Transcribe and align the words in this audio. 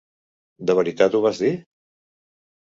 De 0.69 0.77
veritat 0.79 1.19
ho 1.19 1.23
vas 1.27 1.43
dir? 1.45 1.53